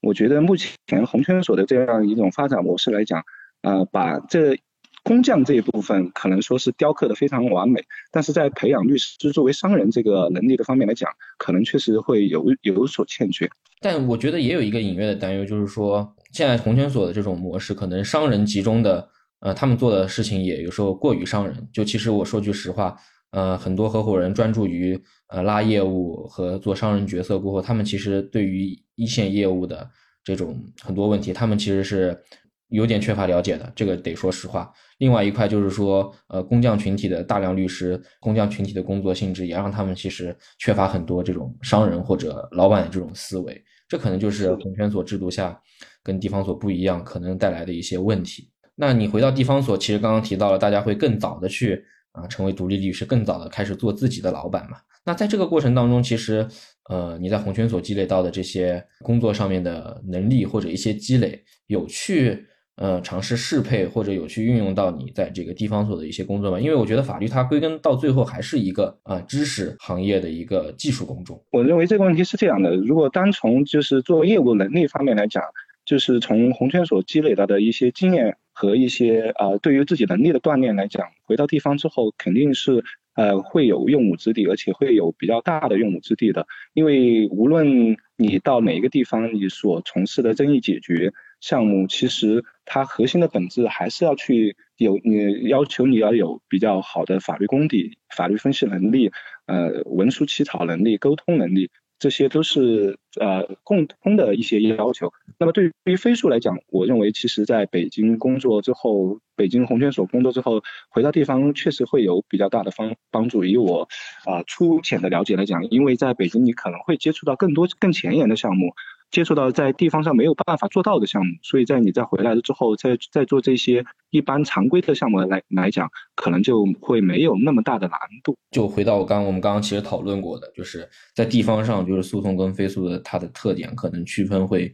[0.00, 3.24] 我觉得目前红圈所的这样一种发展模式来讲，
[3.62, 4.58] 呃，把这
[5.02, 13.48] 工匠这一部分可能说是雕刻的非常完美，但是在培养律师作为商人这个能力的方面来讲，可能确实会有有所欠缺。
[13.80, 19.08] 但我觉得也有一个隐约的担忧，就是说现在红圈所的这种模式，可能商人集中的。
[19.42, 21.66] 呃，他们做的事情也有时候过于商人。
[21.72, 22.94] 就其实我说句实话，
[23.30, 29.88] 呃，很多合伙人专注于呃拉业务和做商人角色过后，他们其实对于一线业务的
[30.22, 32.22] 这种很多问题，他们其实是
[32.70, 33.72] 有点缺乏了解的。
[33.76, 34.72] 这个得说实话。
[34.98, 43.62] 另外一块就是说，呃，工匠群体的大量律师，工匠群体的工作性质也让他们其实缺乏很多这种商人或者老板的这种思维。
[43.88, 45.60] 这可能就是红圈所制度下
[46.02, 48.50] 跟地方所不一样，可能带来的一些问题。
[48.76, 54.76] 那你回到地方所，其实刚刚提到了，大家会更早的去啊成为独立律师，更早的开始做自己的老板嘛。
[55.04, 56.46] 那在这个过程当中，其实
[56.88, 62.46] 呃你在红圈所积累到的这些工作上面的能力或者一些积累，有去
[62.80, 66.58] 呃尝试适配或者有去运用到你在这个地方所的一些工作吗？
[66.58, 71.40] 因为我觉得法律它归根到最后还是一个啊知识行业的一个技术工种。
[71.52, 75.44] 我认为这个问题是这样的，如果单从就是做业务能力方面来讲，
[75.84, 78.36] 就是从红圈所积累到的一些经验。
[78.52, 86.46] 和一些啊，对于自己能力的锻炼来讲，回到地方之后肯定是呃会有用武之地，而且会有比较大的用武之地的。
[86.74, 99.10] 因为无论你到哪一个地方，你所从事的争议解决项目，其实它核心的本质还是要去有你要求你要有比较好的法律功底、法律分析能力、
[99.46, 101.70] 呃文书起草能力、沟通能力。
[101.98, 105.12] 这些都是呃共通的一些要求。
[105.38, 113.44] 那么对于飞速来讲，我认为其实在北京工作之后，北京红圈所工作之后，回到地方确实会有比较大的方帮助。
[113.44, 113.86] 以我
[114.24, 118.74] 啊粗浅的了解来讲，因为在北京你可能会接触到更多更前沿的项目，
[119.10, 128.36] 接触到在地方上没有办法做到的项目，所以在你再回来了之后，再再做这些一般常规的项目来来讲，可能就会没有那么大的难度。
[128.50, 134.72] 就回到我刚我们刚刚其实讨论过的，就是在地方上，就是诉讼跟非诉的它的特点可能区分会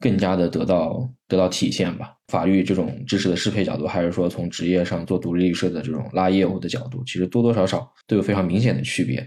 [0.00, 2.12] 更加的得到得到体现吧。
[2.28, 9.24] 法律这种知识的适配角度，还是说从职业上做独立律师的这种拉业务的角度，其实多多少少都有非常明显的区别。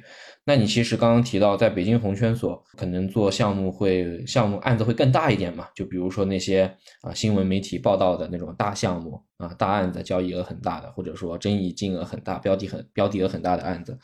[0.49, 5.67] 那你其实刚刚提到，在北京红圈所可能做项目会项目案子会更大一点嘛？
[5.75, 6.63] 就比如说那些
[7.03, 13.95] 啊新闻媒体报道的那种大项目啊大案子，交易额很大的，或者说争议金额很大、标的很标的额很大的案子，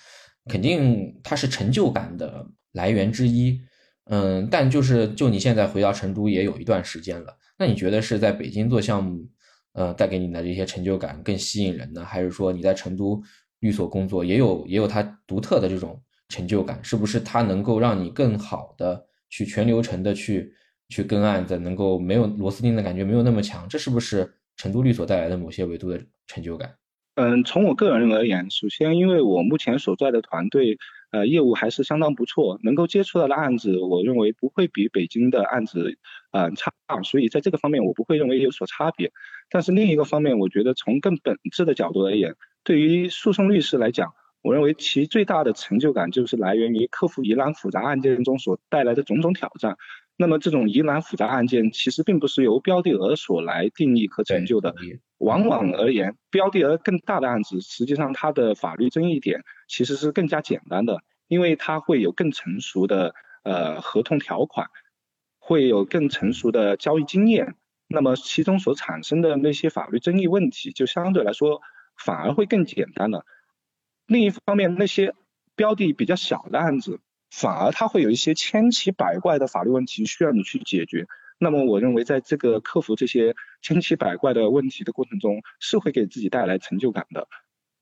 [0.48, 3.60] 肯定它是成就感的来源之一。
[4.04, 9.28] 嗯，但就是就你现在回到成都也有一段时间了，那你觉得是在北京做项目，
[9.74, 13.20] 呃，带给你的这些成就感更吸引人呢，还是说你在成都
[13.62, 16.00] 律所工作也有也有它独特的这种？
[16.30, 20.54] 成就感是不是它能够让你更好的去全流程的去
[20.90, 23.68] 去跟案子，能够没有螺丝钉的感觉，没有那么强？
[23.68, 26.76] 这是不是成都律所带来的某些维度的成就感？
[27.16, 30.78] 嗯，从我个人而言，首先因为我目前所在的团队，
[31.12, 35.98] 呃，业务还是相当不错，能够接触到的案子，我认为不会比北京的案子，
[36.32, 39.14] 嗯，差，所以在这个方面我不会认为有所差别。
[39.50, 42.36] 但是另一个方面，我觉得从更本质的角度而言，
[42.66, 44.14] 对于诉讼律师来讲，
[44.46, 49.76] 我认为其最大的成就感就是来源于克服疑难复杂案件中所带来的种种挑战。
[50.18, 54.76] 那么这种疑难复杂案件其实并不是由标的额所来定义和成就的，
[55.18, 64.68] 往往而言，标的额更大的案子，实际上它的法律争议点其实是更加简单的，因为它会有更成熟的呃合同条款，
[65.40, 67.56] 会有更成熟的交易经验，
[67.88, 71.62] 那么其中所产生的那些法律争议问题就相对来说
[71.98, 73.26] 反而会更简单了。
[74.08, 75.14] 另一方面，那些
[75.56, 77.00] 标的比较小的案子，
[77.32, 81.08] 反而它会有一些千奇百怪的法律问题需要你去解决。
[81.38, 87.28] 那么，我认为在这个克服这些千奇百怪的问题的过程中，是会给自己带来成就感的。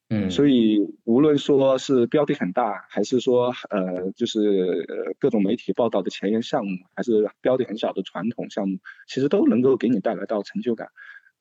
[0.09, 10.89] 嗯，所以无论说是标的很大，还是说呃，就是呃各种媒体报道的前沿项目，还是标的很小的传统项目，其实都能够给你带来到成就感。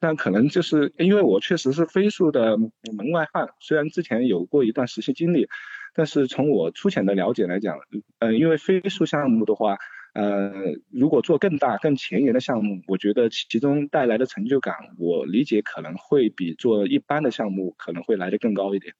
[0.02, 5.46] 但可能就是因为我确实是飞速的门外汉，虽然之前有过一段实习经历，
[5.94, 7.78] 但是从我粗浅的了解来讲，
[8.18, 9.76] 嗯，因为飞速项目的话，
[10.14, 10.50] 呃，
[10.90, 18.92] 如果做更大、更前沿的项目，我觉得其中带来的成就感，我理解可能会比做一般的项目可能会来得更高一点。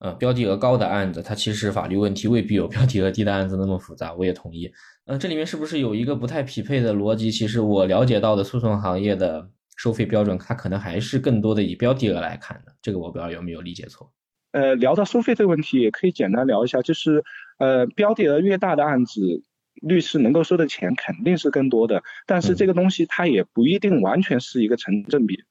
[0.00, 4.70] 呃，标的额高的案子，它其实法律问题未必有标的额低的案子那么复杂，我也同意。
[5.06, 7.30] 嗯，这里面是不是有一个不太匹配的逻辑？
[7.30, 9.48] 其实我了解到的诉讼行业的。
[9.76, 14.12] 收费标准，它可能还是更多的以标的额来看的，这个我不知道有没有理解错。
[14.52, 17.24] 呃，聊到收费这个问题，也可以简单聊一下，就是
[17.58, 19.42] 呃，标的额越大的案子，
[19.82, 25.42] 律师能够收的钱肯定是更多的，但是这个东西它也不一定完全是一个成正比。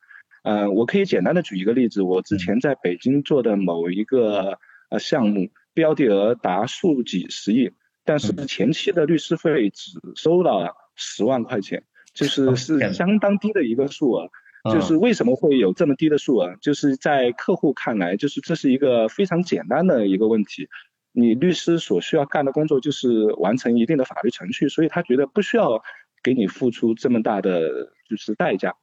[0.43, 4.57] 呃，我可以简单的举一个例子，我之前在北京做的某一个
[4.89, 7.71] 呃项目，标的额达数几十亿，
[8.05, 11.83] 但是前期的律师费只收了十万块钱。
[12.13, 14.29] 就是是相当低的一个数额，
[14.71, 16.55] 就是为什么会有这么低的数额？
[16.61, 20.69] 就是在客户看来，就是这是一个非常简单的一个问题。
[21.11, 25.83] 你律师所需要干的工作就是完成一定的法律程序，所以他觉得不需要
[26.23, 28.75] 给你付出这么大的就是代价。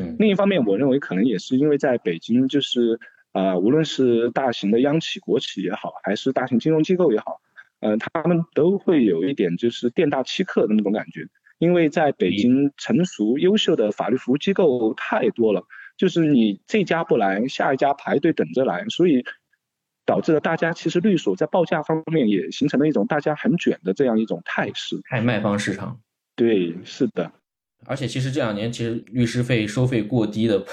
[0.00, 2.98] 嗯，另一方面，我认为可能也是因为在北京，就是
[3.32, 7.40] 啊，无论是大型的央企、国企也好，还是大型金融机构也好，
[7.80, 11.28] 嗯，他们都会有一点就是店大欺客的那种感觉。
[11.58, 15.64] 因为在北京，成熟优秀的法律服务机构太多了，
[15.96, 19.24] 就是你这家不来，下一家排队等着来，所以
[20.06, 25.00] 导致了大家其实律所在报价方面也形成了一种大家很卷的这样一种态势。
[25.04, 26.00] 太卖方市场。
[26.36, 27.32] 对，是的。
[27.86, 30.64] 而且其实这两年，其实律师费收费过低的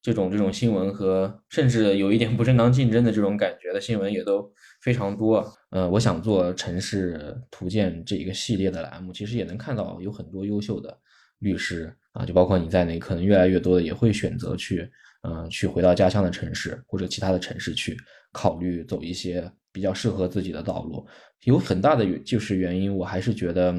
[0.00, 4.52] 这种这种新闻和甚至有一点不正当竞争的这种感觉的新闻也都。
[4.80, 10.98] 非常多，呃，我想做城市图鉴这一个系列的栏目，其实也能看到有很多优秀的
[11.40, 14.90] 律师啊，就包括你在内，可能越来越多的也会选择去，
[15.22, 17.94] 嗯，去回到家乡的城市或者其他的城市去
[18.32, 21.06] 考虑走一些比较适合自己的道路。
[21.44, 23.74] 有很大的就是原因，我还是觉得，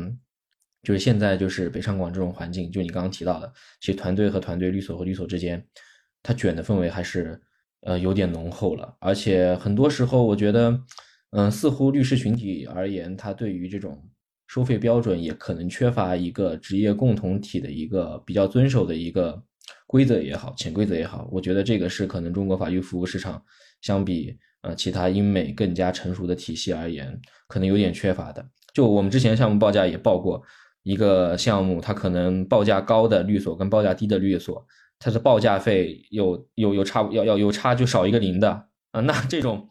[0.83, 5.65] 就是现在就是北上广这种环境，就你刚刚提到的，其实团队和团队、律所和律所之间，
[6.21, 7.41] 它卷的氛围还是。
[7.81, 10.79] 呃，有点浓厚了，而且很多时候，我觉得，
[11.31, 14.07] 嗯，似乎律师群体而言，他对于这种
[14.47, 19.41] 收费标准也可能缺乏一个职业共同体的一个比较遵守的一个
[19.87, 23.43] 规则也好，潜规则也好，我觉得这个是可能中国法律服务市场
[23.81, 28.45] 相比呃其他英美更加成熟的体系而言，可能有点缺乏的。
[28.73, 30.41] 就我们之前项目报价也报过，
[30.83, 34.65] 一个项目，它可能报价高的律所跟报价低的律所，
[35.03, 39.67] 它的报价费有有有差要要有差就少一个零的啊，那这种。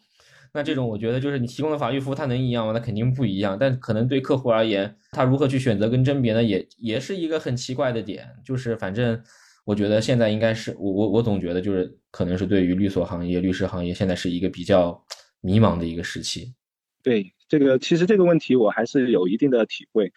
[0.52, 2.72] 那这种我觉得就是你提供的法律服务，它能一样吗？
[2.72, 3.56] 那肯定不一样。
[3.56, 6.42] 但可能对客户而言，他如何去选择跟甄别呢？
[6.42, 8.28] 也也是一个很奇怪的点。
[8.44, 9.22] 就是反正
[9.64, 15.00] 我觉得现在应该是我我我总觉得就是可能是对于律所行业、律师行业现在是一个比较
[15.40, 16.52] 迷茫的一个时期。
[17.00, 20.12] 对这个其实这个问题我还是有一定的体会，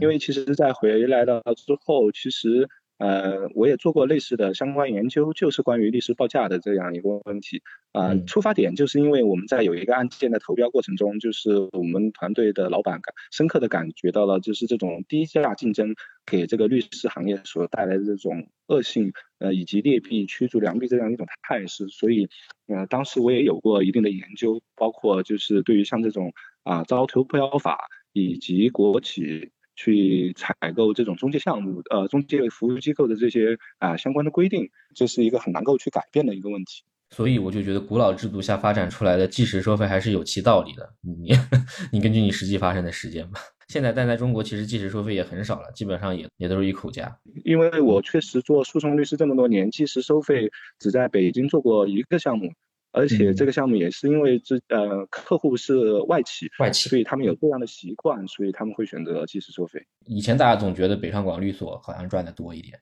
[0.00, 2.68] 因为其实，在回来了之后，其实。
[2.98, 7.62] 呃，我也做过类似的相关研究，就是关于律师报价的这样一个问题。
[7.92, 15.94] 啊，出发点就是因为我们在有一个案件的投标过程中，就是我们团队的老板感深刻的感觉到了，就是这种低价竞争
[16.26, 21.88] 给这个律师行业所带来的这种恶性，呃，以及劣币驱逐良币这样一种态势。
[21.88, 22.28] 所以，
[22.66, 26.32] 呃，当时我也有过一定的研究，包括就是对于像这种
[26.64, 27.78] 啊招投标法
[28.12, 29.50] 以及国企。
[29.76, 36.82] 去采购这种中介项目，呃，中介服务机构的这些啊相关的规定，这是一个很难够去改变的一个问题。
[37.10, 40.92] 所以我就觉得古老制度下发展出来的计时收费还是有其道理的。
[41.02, 41.32] 你
[41.92, 43.38] 你根据你实际发生的时间吧。
[43.68, 47.16] 现在但在中国其实计时收费也很少了，基本上也也都是一口价。
[47.44, 52.52] 因为我确实做诉讼律师这么多年，计时收费只在北京做过一个项目。
[52.96, 59.78] 而且这个项目也是因为这呃客户是外企，外企，所以他们有这样的习惯，所以他们会选择即时收费。
[60.06, 62.74] 以前大家总觉得北上广律所好像赚的多一点，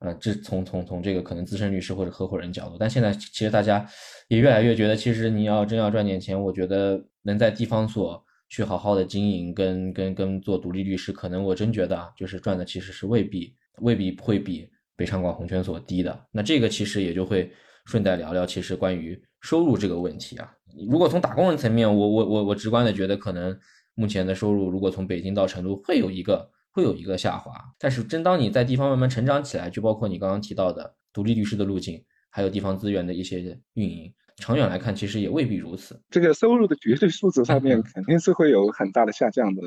[0.00, 3.88] 呃，这从从从这个可能资深律师或者合伙人角度，但现在其实大家
[4.28, 16.26] 也越来越觉得，其实你要真要赚点钱，我觉得能在地方所去好好的经营，跟跟跟做独立律师，可能我真觉得啊，就是赚的其实是未必未必会比北上广红圈所低的。
[16.30, 17.50] 那这个其实也就会
[17.86, 19.18] 顺带聊聊，其实关于。
[19.42, 20.50] 收入这个问题啊，
[20.88, 23.58] 如果从打工人层面，我我我我直观的觉得，可能
[23.94, 27.52] 目前的收入如果从北京到成都会有一个会有一个下滑。
[27.78, 33.40] 但是，真当你在地方慢慢成长起来，就包括你刚刚提到的独立律师的路径，还有地方资源的一些
[33.74, 36.00] 运营，长远来看，其实也未必如此。
[36.08, 39.62] 这个收入的绝对数字上面 肯定是会有很大的下降的。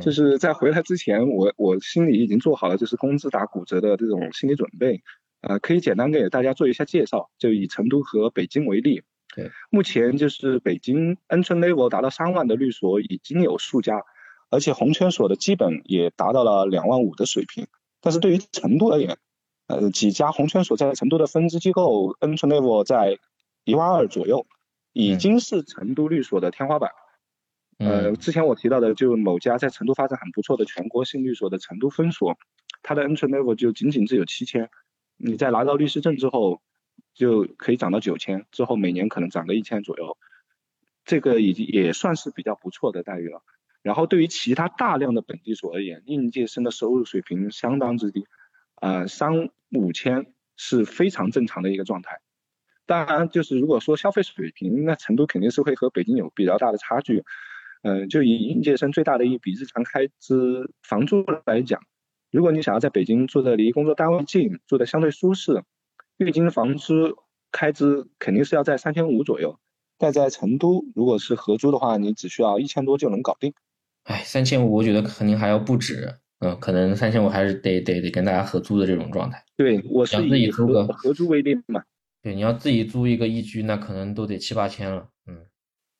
[0.00, 5.00] 就是在回来之前，我我心里已经做好了就是工资打骨折的这种心理准备。
[5.42, 9.02] 呃，可以简单给大家做一下介绍，就以成都和北京为例。
[9.34, 14.02] 对，目前就是北京 entry level 达到三万的律所已经有数家，
[14.50, 17.66] 而且红圈所的基本也达到了两万五的水平。
[18.02, 19.16] 但是对于成都而言，
[19.68, 23.18] 呃，几家红圈所在成都的分支机构 entry level 在
[23.64, 24.46] 一万二左右，
[24.92, 26.90] 已经是成都律所的天花板。
[27.78, 32.36] 呃，之前我提到的就某家在成都发展很不错的全国性律所的成都分所，
[32.82, 34.68] 它的 entry level 就仅仅只有七千。
[35.16, 36.60] 你在拿到律师证之后。
[37.14, 40.16] 就可以涨到九千，之后每年可能涨个一千左右，
[41.04, 43.42] 这个已经也算是比较不错的待遇了。
[43.82, 48.26] 然后对于其他大量的本地所而言，应届生的收入水平相当之低，
[48.80, 52.20] 呃，三五千是非常正常的一个状态。
[52.86, 57.24] 当然，就是如果说消费水平，那成都肯定是会和北京有比较大的差距。
[57.82, 61.80] 嗯，就以应届生最大的一笔日常开支房租来讲，
[62.30, 65.64] 如果你想要在北京住的离工作单位近，住的相对舒适。
[66.18, 67.16] 月经房租
[67.50, 69.58] 开支肯定是要在三千五左右，
[69.98, 73.52] 但在成都，如果是合租的话，你只需要一千多就能搞定。
[74.04, 79.44] 哎，三千五我觉得肯定还要不止，嗯，可能三千五还是得得得跟大家合租的这种状态。
[79.56, 81.82] 对，我是以合合租为例嘛。
[82.22, 85.08] 对，你要自己租一个一居，那可能都得七八千了。
[85.26, 85.46] 嗯，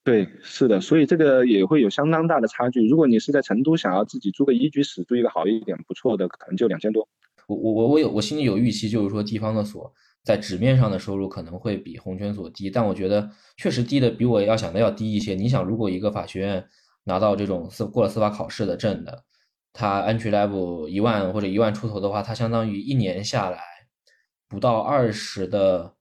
[0.04, 2.86] 对，是的，所以这个也会有相当大的差距。
[2.86, 7.08] 如果你是在成都想要自己租个一居室，租一个好一点不错的，可能就两千多。
[7.46, 9.92] 我我我我有我心里有预期，就是说地方的所。
[10.24, 15.34] 在纸面上的收入可能会比红圈所低，但我觉得确实低的比我要想的要低一些。
[15.34, 16.64] 你想，如果一个法学院
[17.02, 19.24] 拿到这种司过了司法考试的证的，
[19.72, 23.58] 他 entry level 一万或者一万出头的话，他相当于一年下来
[24.48, 25.92] 不到二十的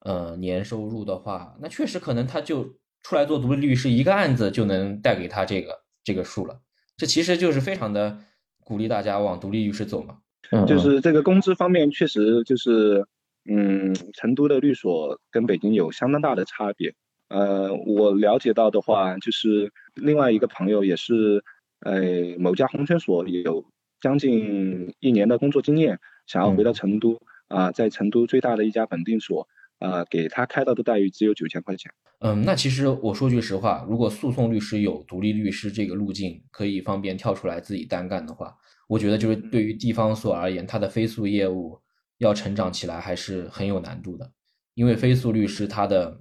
[0.00, 6.60] 呃年收入的话，那确实可能他就出来做独立律师，一个案子就能带给他这个这个数了。
[6.98, 8.18] 这其实就是非常的
[8.62, 10.18] 鼓励大家往独立律师走嘛。
[10.66, 13.06] 就是这个工资方面确实就是。
[13.50, 16.94] 嗯，成都的律所跟北京有相当大的差别。
[17.28, 21.42] 呃，我了解到的话，就是另外一个朋友也是，
[21.80, 22.02] 呃，
[22.38, 23.64] 某家红圈所有
[23.98, 27.18] 将近一年的工作经验，想要回到成都
[27.48, 31.90] 啊，在成都最大的一家本地所啊，给他开到的待遇只有九千块钱。
[32.18, 38.54] 嗯，那其实我说句实话，如果诉讼律师有独立律师这个路径，可以方便跳出来自己单干的话，
[38.90, 41.80] 我觉得就是对于地方所而言，它的非诉业务。
[42.20, 44.30] 要成长起来还是很有难度的，
[44.74, 46.20] 因为非诉律师他的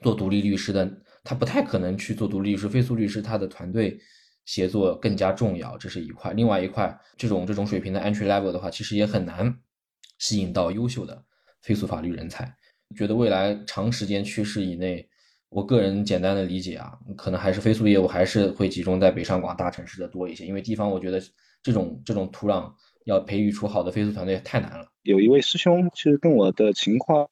[0.00, 0.90] 做独立律师的，
[1.22, 2.66] 他不太可能去做独立律师。
[2.66, 4.00] 非诉律师他的团队
[4.46, 6.32] 协作更加重要，这是一块。
[6.32, 9.54] 另外一块，这种这种水平的 entry level 的话，其实也很难
[10.18, 11.22] 吸引到优秀的
[11.60, 12.50] 非诉法律人才。
[12.96, 15.06] 觉得未来长时间趋势以内，
[15.50, 21.20] 我个人简单的理解啊，可能还是非诉业务还是会集中在北上广大城市的多一些，因为地方我觉得
[21.66, 22.74] 这种这种土壤
[23.06, 24.86] 要培育出好的飞速团队太难了。
[25.02, 27.28] 有一位师兄其实跟我的情况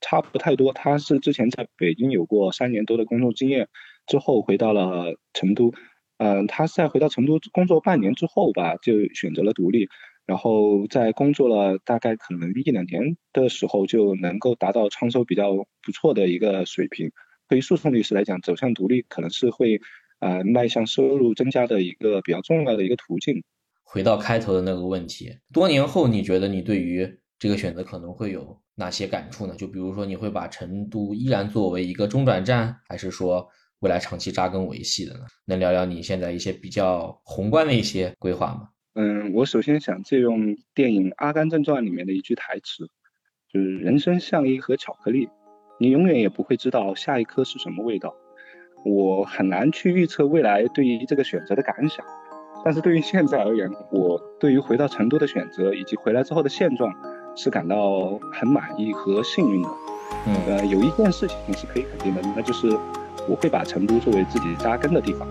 [0.00, 3.68] 差不太多，他是之前在北京有过三年多的工作经验，
[4.06, 5.74] 之后回到了成都。
[6.16, 9.90] 嗯，他在回到成都工作半年之后吧，就选择了独立，
[10.24, 17.12] 然后在工作了大概可能一两年的时候，就能够达到创收比较不错的一个水平。
[17.50, 19.82] 对于诉讼律师来讲，走向独立可能是会
[20.20, 23.44] 呃迈向收入增加的一个比较重要的一个途径。
[23.84, 29.54] 回到开头的那个问题，多年后你觉得你对于这个选择可能会有哪些感触呢？
[29.54, 33.48] 就比如说你会把成都依然作为一个中转站，还是说？
[33.80, 35.26] 未来长期扎根维系的呢？
[35.44, 38.70] 能聊聊你现在一些比较宏观的一些规划吗？
[38.94, 42.88] 嗯，我首先想借用电影《阿甘正传》里面的一句台词，
[43.52, 45.28] 就是“人生像一盒巧克力，
[45.78, 48.14] 你永远也不会知道下一颗是什么味道。”
[48.86, 52.06] 我很难去预测未来对于这个选择的感想，
[52.64, 56.92] 但是对于现在而言，我对于回到成都的选择以及回来之后的现状
[57.36, 59.68] 是感到很满意和幸运的。
[60.26, 62.76] 嗯，呃，有一件事情是可以肯定的，那就是。
[63.26, 65.26] 我会把成都作为自己扎根的地方。